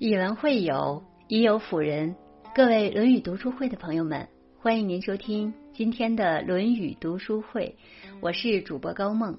[0.00, 2.14] 以文会友，以友辅仁。
[2.54, 4.28] 各位《论语》读书会的朋友们，
[4.60, 7.74] 欢迎您收听今天的《论语》读书会。
[8.20, 9.36] 我是主播高梦，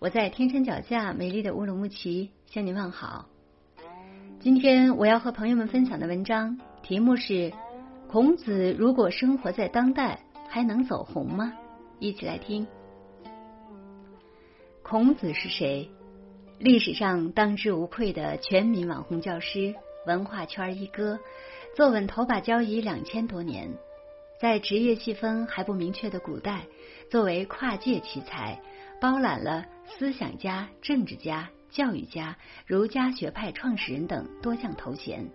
[0.00, 3.28] 我在天山脚下美丽的乌鲁木齐向您问好。
[4.40, 7.52] 今天我要和朋友们分享的文章题目是：
[8.08, 10.18] 孔子如果生活在当代，
[10.48, 11.52] 还能走红吗？
[12.00, 12.66] 一起来听。
[14.82, 15.88] 孔子是谁？
[16.58, 19.72] 历史上当之无愧的全民网红教师。
[20.06, 21.18] 文化圈一哥，
[21.76, 23.70] 坐稳头把交椅两千多年，
[24.40, 26.66] 在职业细分还不明确的古代，
[27.10, 28.60] 作为跨界奇才，
[29.00, 32.36] 包揽了思想家、政治家、教育家、
[32.66, 35.28] 儒家学派创始人等多项头衔。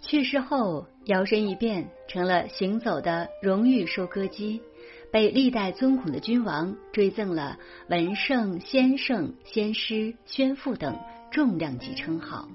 [0.00, 4.62] 去世后，摇身一变成了行走的荣誉收割机，
[5.10, 10.96] 被历代尊孔的君王追赠了文圣、先圣、先师、宣父等
[11.32, 12.48] 重量级称号。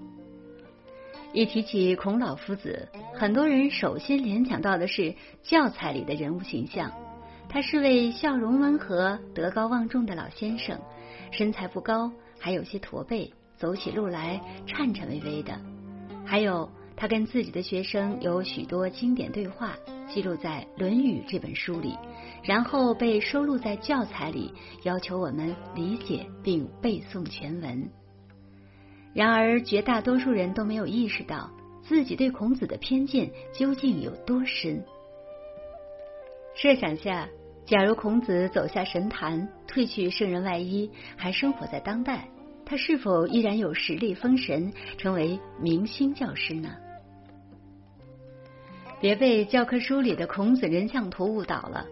[1.33, 6.91] 一提起孔老夫子，很多人首先联想到的是教材里的人物形象。
[7.49, 10.79] 他是位笑容温和、德高望重的老先生，
[11.31, 15.59] 身材不高，还有些驼背，走起路来颤颤巍巍的。
[16.23, 19.75] 还有他跟自己的学生有许多经典对话，
[20.07, 21.97] 记录在《论语》这本书里，
[22.43, 27.89] 然后被收录在教材里，要求我们理解并背诵全文。
[29.13, 31.51] 然而，绝大多数人都没有意识到
[31.83, 34.83] 自己对孔子的偏见究竟有多深。
[36.55, 37.27] 设想下，
[37.65, 42.27] 假如孔子走下神坛，褪去圣人外衣，还生活在当代，
[42.65, 46.75] 他是否依然有实力封神，成为明星教师呢？
[48.99, 51.85] 别被教科书里的孔子人像图误导了。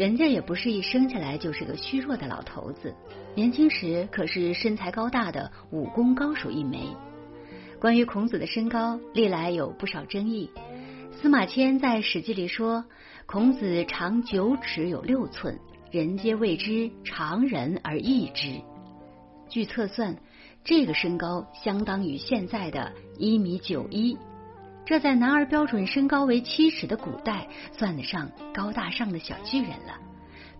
[0.00, 2.94] 人家也不是一生下来就是个虚弱的老头子，
[3.34, 6.78] 年轻时可是身材高大的武功高手一枚。
[7.78, 10.50] 关于孔子的身高，历来有不少争议。
[11.20, 12.82] 司马迁在《史记》里说，
[13.26, 15.60] 孔子长九尺有六寸，
[15.90, 18.58] 人皆谓之常人而异之。
[19.50, 20.16] 据测算，
[20.64, 24.16] 这个身高相当于现在的一米九一。
[24.90, 29.96] 这在男儿标准身高为七尺的古代，算得上高大上的小巨人了。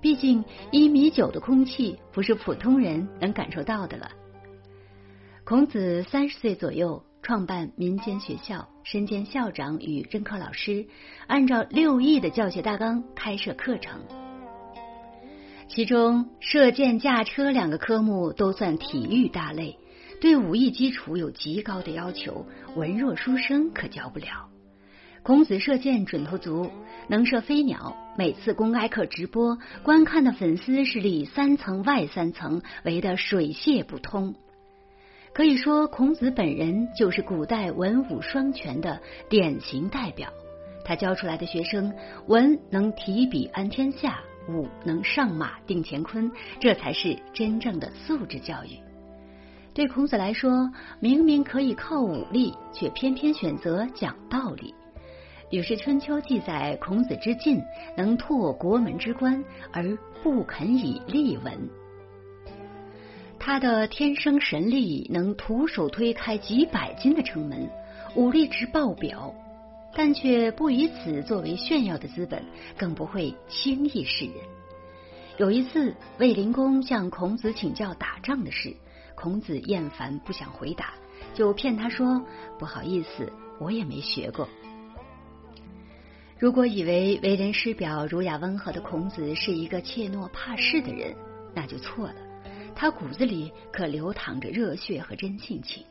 [0.00, 4.08] 毕竟一米九的空气不是普通人能感受到的了。
[5.42, 10.86] 孔子三十岁左右创办民间学校，身兼校长与任课老师，
[11.26, 14.00] 按照六艺的教学大纲开设课程，
[15.66, 19.76] 其中射箭、驾车两个科目都算体育大类。
[20.20, 24.48] 对武艺基础有极高的要求，文弱书生可教不了。
[25.22, 26.70] 孔子射箭准头足，
[27.08, 27.96] 能射飞鸟。
[28.18, 34.34] 每次公开课直播，观看的粉丝是里三层外三层，围得水泄不通。
[35.32, 40.28] 可以说，孔子本人就是古代文武双全的典型代表。
[40.84, 41.94] 他教出来的学生，
[42.26, 48.89] 文能提笔安天下，武能上马定乾坤，这才是真正的素质教育。
[49.72, 54.74] 对孔子来说，明明可以靠武力，却偏偏选择讲道理。
[55.52, 57.60] 《吕氏春秋》记载，孔子之进
[57.96, 61.68] 能拓国门之关，而不肯以力闻。
[63.38, 67.70] 他的天生神力能徒手推开几百斤的城门，
[68.16, 69.32] 武力值爆表，
[69.94, 72.44] 但却不以此作为炫耀的资本，
[72.76, 74.34] 更不会轻易示人。
[75.38, 78.74] 有一次，卫灵公向孔子请教打仗的事。
[79.14, 80.94] 孔子厌烦，不想回答，
[81.34, 82.24] 就骗他说
[82.58, 84.48] ：“不好意思，我也没学过。”
[86.38, 91.14] 如果以为为人师表、儒雅温和的孔子是一个怯懦怕事的人，
[91.54, 92.14] 那就错了。
[92.74, 95.84] 他骨子里可流淌着热血和真性情。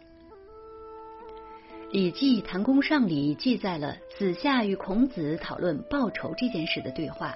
[1.91, 7.35] 《礼记·谈公上》里记载了子夏与孔子讨论报仇这件事的对话。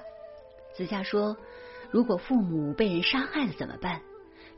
[0.74, 1.36] 子夏说
[1.92, 4.00] ：“如果父母被人杀害了怎么办？”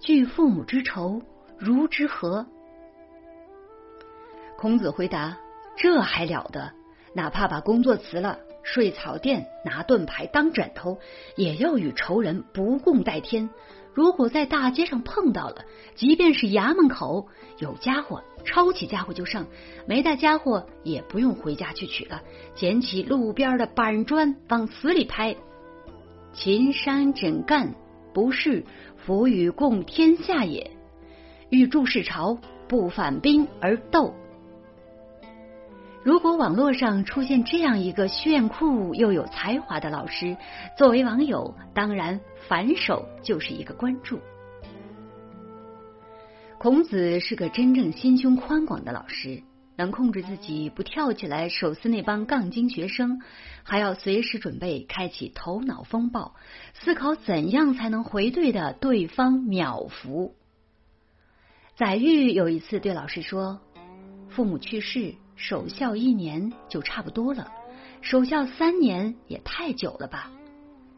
[0.00, 1.22] 惧父母之仇，
[1.58, 2.46] 如之何？
[4.58, 5.36] 孔子回答
[5.76, 6.72] ：“这还了得！
[7.14, 10.98] 哪怕把工作辞了，睡草垫，拿盾牌当枕头，
[11.34, 13.48] 也要与仇人不共戴天。
[13.94, 17.28] 如果在大街上碰到了，即便是衙门口
[17.58, 19.44] 有家伙，抄起家伙就上；
[19.86, 22.20] 没带家伙，也不用回家去取了，
[22.54, 25.34] 捡起路边的板砖往死里拍。
[26.32, 27.74] 秦山枕干，
[28.12, 28.64] 不是。”
[29.06, 30.68] 夫与共天下也，
[31.48, 32.36] 欲助世朝，
[32.66, 34.12] 不反兵而斗。
[36.02, 40.36] 如果网络上出现这样一个炫酷又有才华的老师，
[40.76, 44.18] 作为网友，当然反手就是一个关注。
[46.58, 49.40] 孔子是个真正心胸宽广的老师，
[49.76, 53.20] 能控制自己不跳起来手撕那帮杠精学生，
[53.62, 56.34] 还要随时准备开启头脑风暴，
[56.72, 60.34] 思考怎样才能回对的对方秒服。
[61.76, 63.60] 载玉有一次对老师说
[64.30, 67.52] ：“父母去世，守孝一年就差不多了，
[68.00, 70.32] 守孝三年也太久了吧？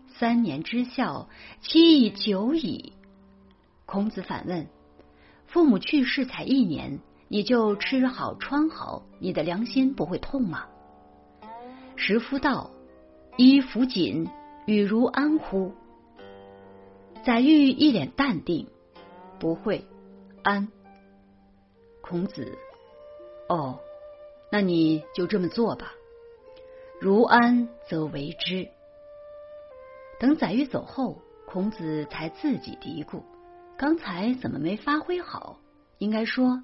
[0.06, 1.28] 三年之孝，
[1.60, 2.92] 期已久矣。”
[3.86, 4.68] 孔子反问
[5.48, 10.66] ：“父母去世才一年？”你就吃好穿好，你的良心不会痛吗？
[11.94, 12.70] 时夫道
[13.36, 14.28] ：“衣服紧，
[14.66, 15.74] 与如安乎？”
[17.26, 18.68] 载玉一脸淡定
[19.38, 19.84] ：“不会
[20.42, 20.68] 安。”
[22.00, 22.56] 孔子
[23.50, 23.78] ：“哦，
[24.50, 25.92] 那你就这么做吧。
[26.98, 28.68] 如安则为之。”
[30.18, 33.22] 等载玉走后，孔子才自己嘀咕
[33.76, 35.58] ：“刚才怎么没发挥好？
[35.98, 36.62] 应该说。”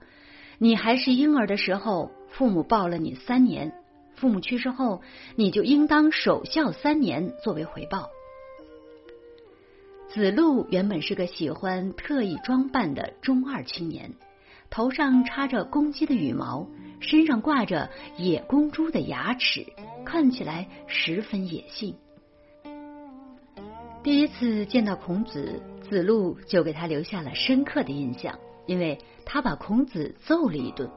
[0.59, 3.71] 你还是婴儿的时候，父母抱了你三年；
[4.15, 5.03] 父母去世后，
[5.37, 8.11] 你就应当守孝三年作为回报。
[10.09, 14.13] 子路原本是个喜欢特意装扮的中二青年，
[14.71, 16.69] 头上插着公鸡的羽毛，
[17.01, 19.67] 身上挂着野公猪的牙齿，
[20.05, 21.97] 看起来十分野性。
[24.05, 28.39] 第一次见到孔子，子路就给他留下了深刻的印象。
[28.67, 30.91] 因为他把孔子揍了一顿，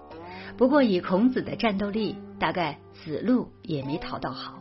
[0.57, 4.59] 不过以孔子的战斗力，大概子路也没讨到好。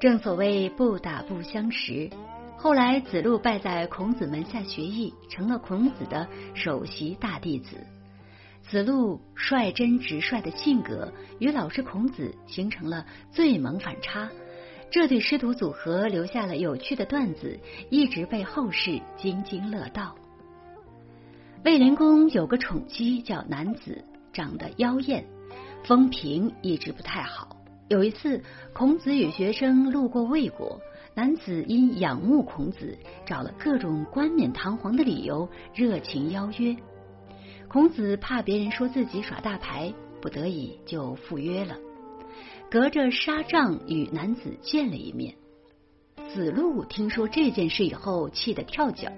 [0.00, 2.10] 正所谓不打不相识。
[2.56, 7.76] 后来子路拜在孔子门下学艺，成了孔子的首席大弟子。
[8.62, 14.28] 子路率真直率的性格与老师孔子形成了最萌反差，
[14.90, 17.58] 这对师徒组合留下了有趣的段子，
[17.90, 20.14] 一直被后世津津乐道。
[21.68, 25.22] 卫灵公有个宠姬叫南子，长得妖艳，
[25.84, 27.58] 风评一直不太好。
[27.88, 28.42] 有一次，
[28.72, 30.80] 孔子与学生路过魏国，
[31.14, 36.74] 男子因仰慕孔子，找了各种冠冕堂皇的理由，热情邀约。
[37.68, 39.92] 孔子怕别人说自己耍大牌，
[40.22, 41.76] 不得已就赴约了，
[42.70, 45.34] 隔着纱帐与男子见了一面。
[46.32, 49.10] 子路听说这件事以后，气得跳脚，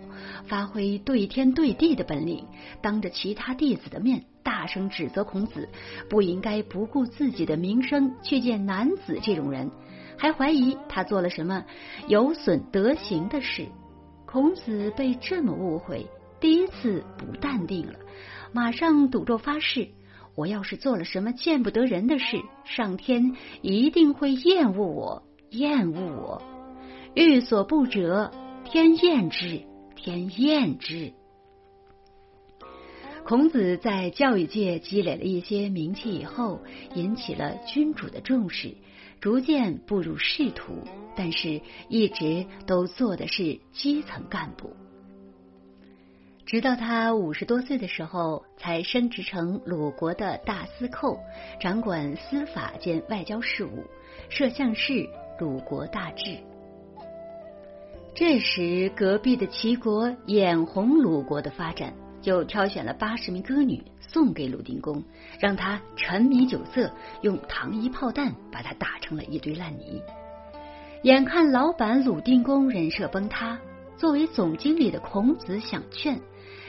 [0.47, 2.47] 发挥对天对地的本领，
[2.81, 5.69] 当着其他弟子的面大声指责孔子
[6.09, 9.71] 不应该不顾自己的名声去见男子这种人，
[10.17, 11.65] 还怀疑他做了什么
[12.07, 13.67] 有损德行的事。
[14.27, 16.07] 孔子被这么误会，
[16.41, 17.95] 第一次不淡定了，
[18.53, 19.89] 马上赌咒发誓：
[20.37, 26.60] 我要是做了什么见不得人的事，上天一定会厌恶我，厌恶我。
[27.15, 28.31] 欲所不折，
[28.65, 29.63] 天厌之，
[29.97, 31.13] 天厌之。
[33.25, 36.61] 孔子在教育界积累了一些名气以后，
[36.95, 38.77] 引起了君主的重视，
[39.21, 40.85] 逐渐步入仕途，
[41.17, 44.75] 但是一直都做的是基层干部。
[46.47, 51.21] 直到他五十多岁的时候，才升职成鲁国的大司寇，
[51.61, 53.85] 掌管司法兼外交事务，
[54.29, 55.09] 摄相事，
[55.39, 56.39] 鲁国大治。
[58.13, 65.03] 这时，隔壁的齐国眼红鲁国的发展，就挑选了八十名歌女送给鲁定公，
[65.39, 66.91] 让他沉迷酒色，
[67.23, 70.03] 用糖衣炮弹把他打成了一堆烂泥。
[71.03, 73.59] 眼看老板鲁定公人设崩塌，
[73.97, 76.21] 作为总经理的孔子想劝，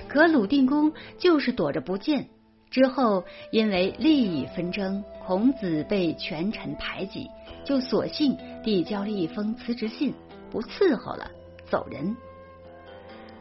[0.07, 2.27] 可鲁定公就是躲着不见。
[2.69, 7.27] 之后因为利益纷争，孔子被权臣排挤，
[7.65, 10.13] 就索性递交了一封辞职信。
[10.51, 11.31] 不伺候了，
[11.69, 12.15] 走人。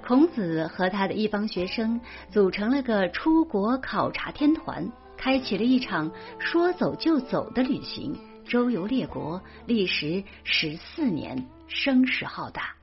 [0.06, 2.00] 孔子和他的一帮学生
[2.30, 12.74] 组成了个出国考察天团，开启了一场说走就走的旅行，周游列国，历时十四年，声势浩大。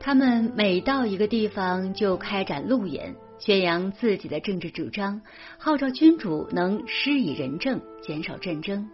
[0.00, 5.22] 他们每到一个地方就开展路演，宣扬自己的政治主张，
[5.56, 8.90] 号召君主能施以仁政，减少战争。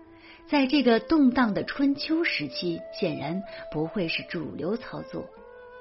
[0.51, 3.41] 在这个动荡的春秋时期，显然
[3.71, 5.25] 不会是主流操作。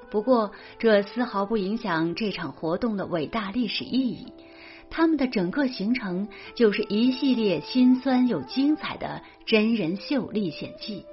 [0.08, 4.32] 不过，这丝毫不影响这场活动的伟大历史意义。
[4.88, 11.04] 他们的整个行程就是一系列心酸又精彩的真人秀历险记。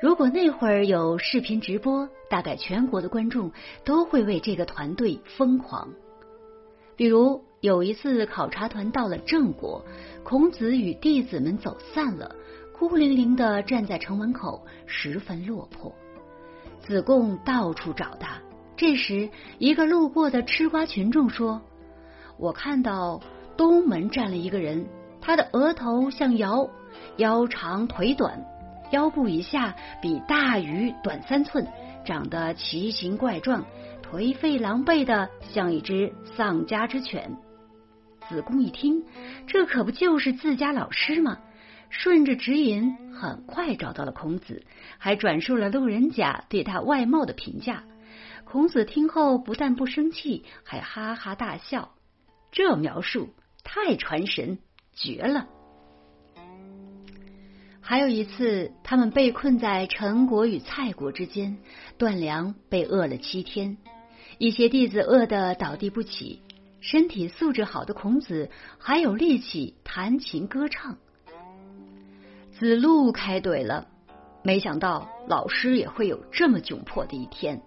[0.00, 3.52] 如果那会儿有视频直播，大概全国的观众
[3.84, 5.90] 都会为这个团队疯狂。
[6.96, 9.84] 比如有一次考察团到了郑国，
[10.22, 12.34] 孔子与弟子们走散了。
[12.88, 15.94] 孤零零的站在城门口，十分落魄。
[16.80, 18.40] 子贡到处找他。
[18.76, 21.62] 这时，一个路过的吃瓜群众说
[22.36, 23.22] ：“我看到
[23.56, 24.84] 东门站了一个人，
[25.20, 26.68] 他的额头像尧，
[27.18, 28.44] 腰长腿短，
[28.90, 31.64] 腰部以下比大鱼短三寸，
[32.04, 33.64] 长得奇形怪状，
[34.02, 37.36] 颓废狼狈的像一只丧家之犬。
[38.28, 39.04] 子贡一听，
[39.46, 41.38] 这可不就是自家老师吗？
[41.94, 44.64] 顺着指引，很快找到了孔子，
[44.96, 47.84] 还转述了路人甲对他外貌的评价。
[48.44, 51.92] 孔子听后不但不生气，还哈哈大笑。
[52.50, 54.58] 这描述太传神，
[54.94, 55.46] 绝了！
[57.82, 61.58] 还有一次，他们被困在陈国与蔡国之间，
[61.98, 63.76] 断粮被饿了七天，
[64.38, 66.40] 一些弟子饿得倒地不起。
[66.80, 70.96] 身体素质好的孔子还有力气弹琴歌唱。
[72.62, 73.88] 子路开怼了，
[74.44, 77.60] 没想到老师也会有这么窘迫的一天。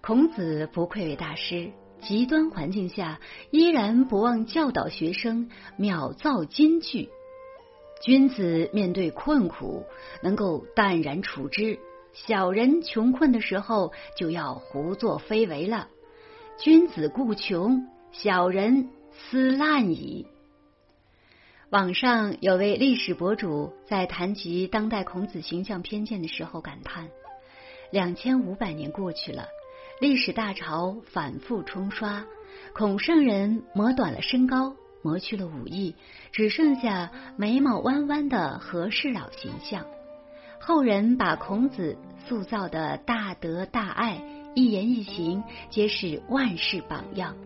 [0.00, 3.18] 孔子不愧为大师，极端环境下
[3.50, 7.08] 依然不忘教导学生，秒造金句。
[8.00, 9.82] 君子面对困苦，
[10.22, 11.80] 能够淡然处之；
[12.12, 15.88] 小人穷困的时候，就要胡作非为了。
[16.60, 17.88] 君子固穷。
[18.12, 20.28] 小人思滥矣。
[21.70, 27.08] 网上有位历史博主在谈及当代孔子形象偏见的时候感叹：
[27.92, 29.46] 两千五百年过去了，
[30.00, 32.24] 历史大潮反复冲刷，
[32.72, 35.94] 孔圣人磨短了身高，磨去了武艺，
[36.32, 39.86] 只剩下眉毛弯弯的和事佬形象。
[40.58, 41.96] 后人把孔子
[42.26, 44.20] 塑造的大德大爱，
[44.56, 47.36] 一言一行皆是万世榜样。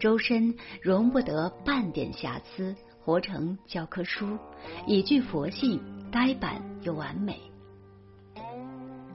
[0.00, 2.74] 周身容不得半点瑕疵，
[3.06, 4.36] 活成教科书，
[4.84, 7.40] 以具佛性，呆板又完美。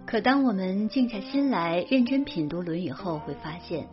[0.05, 3.89] 可当我们静下心来认真品读《论语》后，会发现，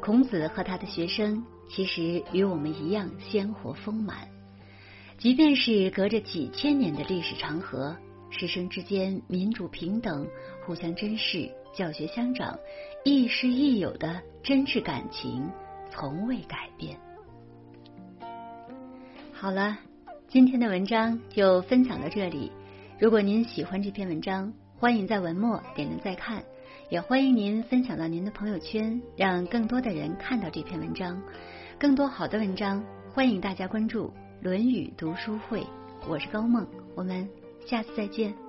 [0.00, 4.26] 孔子和他的学生其实与我们一样鲜活丰满。
[5.18, 7.94] 即便是隔着几千年的历史长河，
[8.30, 10.26] 师生之间民主平等，
[10.64, 12.58] 互相珍视，教学相长，
[13.04, 15.50] 亦师亦友的真挚感情。
[15.90, 16.98] 从未改变。
[19.36, 19.76] 好了，
[20.28, 22.50] 今天的文章就分享到这里。
[22.98, 26.42] 如果您喜欢这篇文章，欢迎在文末点亮再看，
[26.88, 31.20] 也欢迎您分享到您的朋友圈，让更多的人看到这篇文章。
[31.78, 34.08] 更多好的文章，欢迎大家关注
[34.40, 35.60] 《论语读书会》。
[36.08, 37.28] 我是高梦，我们
[37.66, 38.43] 下次再见。